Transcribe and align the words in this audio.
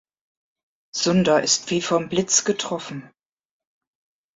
Sunder 0.95 1.43
ist 1.43 1.69
wie 1.69 1.79
vom 1.79 2.09
Blitz 2.09 2.43
getroffen. 2.43 3.11